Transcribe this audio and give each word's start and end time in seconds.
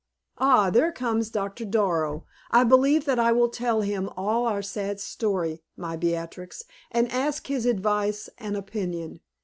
Ah, 0.39 0.71
there 0.71 0.91
comes 0.91 1.29
Doctor 1.29 1.63
Darrow! 1.63 2.25
I 2.49 2.63
believe 2.63 3.05
that 3.05 3.19
I 3.19 3.31
will 3.31 3.49
tell 3.49 3.81
him 3.81 4.09
all 4.17 4.47
our 4.47 4.63
sad 4.63 4.99
story, 4.99 5.61
my 5.77 5.95
Beatrix, 5.95 6.63
and 6.89 7.11
ask 7.11 7.45
his 7.45 7.67
advice 7.67 8.27
and 8.39 8.57
opinion. 8.57 9.19